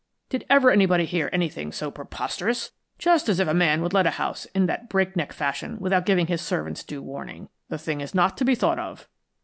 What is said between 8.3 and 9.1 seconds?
to be thought of."